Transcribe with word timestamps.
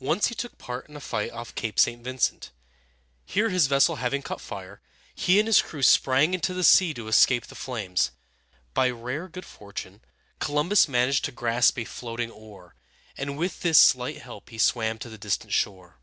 Once 0.00 0.28
he 0.28 0.34
took 0.34 0.56
part 0.56 0.88
in 0.88 0.96
a 0.96 0.98
fight 0.98 1.30
off 1.30 1.54
Cape 1.54 1.78
St. 1.78 2.02
Vin´cent. 2.02 2.48
Here, 3.26 3.50
his 3.50 3.66
vessel 3.66 3.96
having 3.96 4.22
caught 4.22 4.40
fire, 4.40 4.80
he 5.14 5.38
and 5.38 5.46
his 5.46 5.60
crew 5.60 5.82
sprang 5.82 6.32
into 6.32 6.54
the 6.54 6.64
sea 6.64 6.94
to 6.94 7.06
escape 7.06 7.48
the 7.48 7.54
flames. 7.54 8.10
By 8.72 8.88
rare 8.88 9.28
good 9.28 9.44
fortune, 9.44 10.00
Columbus 10.38 10.88
managed 10.88 11.26
to 11.26 11.32
grasp 11.32 11.78
a 11.78 11.84
floating 11.84 12.30
oar, 12.30 12.76
and 13.18 13.36
with 13.36 13.60
this 13.60 13.78
slight 13.78 14.22
help 14.22 14.48
he 14.48 14.56
swam 14.56 14.96
to 15.00 15.10
the 15.10 15.18
distant 15.18 15.52
shore. 15.52 15.98